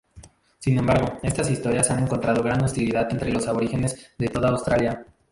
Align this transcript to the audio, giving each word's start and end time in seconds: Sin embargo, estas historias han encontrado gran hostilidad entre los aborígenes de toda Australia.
Sin 0.57 0.79
embargo, 0.79 1.19
estas 1.21 1.51
historias 1.51 1.91
han 1.91 1.99
encontrado 2.05 2.41
gran 2.41 2.63
hostilidad 2.63 3.07
entre 3.11 3.31
los 3.31 3.47
aborígenes 3.47 4.15
de 4.17 4.29
toda 4.29 4.49
Australia. 4.49 5.05